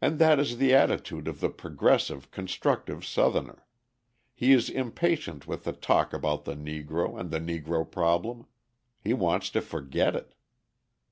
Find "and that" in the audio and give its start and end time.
0.00-0.40